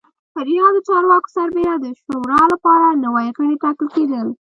پر 0.33 0.47
یادو 0.59 0.79
چارواکو 0.87 1.33
سربېره 1.35 1.75
د 1.81 1.85
شورا 2.01 2.41
لپاره 2.53 2.87
نوي 3.05 3.27
غړي 3.37 3.55
ټاکل 3.63 3.87
کېدل 3.95 4.27